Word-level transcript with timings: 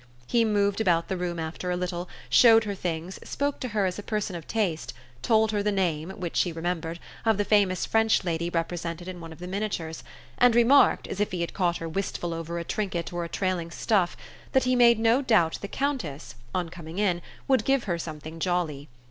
He 0.25 0.43
moved 0.43 0.81
about 0.81 1.09
the 1.09 1.15
room 1.15 1.37
after 1.37 1.69
a 1.69 1.77
little, 1.77 2.09
showed 2.27 2.63
her 2.63 2.73
things, 2.73 3.19
spoke 3.23 3.59
to 3.59 3.67
her 3.67 3.85
as 3.85 3.99
a 3.99 4.01
person 4.01 4.35
of 4.35 4.47
taste, 4.47 4.95
told 5.21 5.51
her 5.51 5.61
the 5.61 5.71
name, 5.71 6.09
which 6.17 6.35
she 6.37 6.51
remembered, 6.51 6.99
of 7.23 7.37
the 7.37 7.45
famous 7.45 7.85
French 7.85 8.23
lady 8.23 8.49
represented 8.49 9.07
in 9.07 9.21
one 9.21 9.31
of 9.31 9.37
the 9.37 9.45
miniatures, 9.45 10.03
and 10.39 10.55
remarked, 10.55 11.07
as 11.07 11.19
if 11.19 11.31
he 11.31 11.41
had 11.41 11.53
caught 11.53 11.77
her 11.77 11.87
wistful 11.87 12.33
over 12.33 12.57
a 12.57 12.63
trinket 12.63 13.13
or 13.13 13.23
a 13.23 13.29
trailing 13.29 13.69
stuff, 13.69 14.17
that 14.53 14.63
he 14.63 14.75
made 14.75 14.97
no 14.97 15.21
doubt 15.21 15.59
the 15.61 15.67
Countess, 15.67 16.33
on 16.51 16.69
coming 16.69 16.97
in, 16.97 17.21
would 17.47 17.63
give 17.63 17.83
her 17.83 17.99
something 17.99 18.39
jolly. 18.39 18.89